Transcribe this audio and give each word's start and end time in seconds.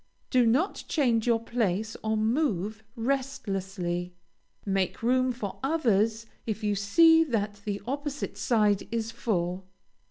Do 0.31 0.47
not 0.47 0.83
change 0.87 1.27
your 1.27 1.39
place 1.39 1.95
or 2.03 2.17
move 2.17 2.83
restlessly. 2.95 4.15
Make 4.65 5.03
room 5.03 5.31
for 5.31 5.59
others 5.61 6.25
if 6.47 6.63
you 6.63 6.73
see 6.73 7.23
that 7.25 7.61
the 7.65 7.83
opposite 7.85 8.35
side 8.35 8.87
is 8.91 9.11
full. 9.11 9.67